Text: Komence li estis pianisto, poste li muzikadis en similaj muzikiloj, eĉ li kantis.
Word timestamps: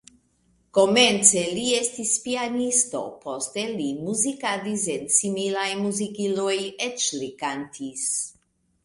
Komence 0.75 1.41
li 1.57 1.65
estis 1.79 2.13
pianisto, 2.23 3.01
poste 3.25 3.65
li 3.73 3.89
muzikadis 4.07 4.87
en 4.95 5.05
similaj 5.17 5.69
muzikiloj, 5.83 6.57
eĉ 6.87 7.07
li 7.21 7.31
kantis. 7.45 8.09